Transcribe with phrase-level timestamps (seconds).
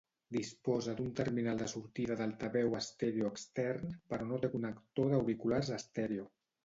[0.35, 6.27] Disposa d'un terminal de sortida d'altaveu estèreo extern però no té connector d'auriculars estèreo.